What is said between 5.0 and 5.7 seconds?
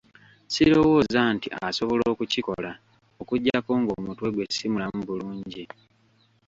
bulungi.